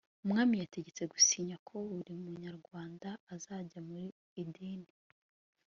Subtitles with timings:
[0.25, 3.97] umwami yategetswe gusinya ko buri munyarwanda azajya mu
[4.41, 4.91] idini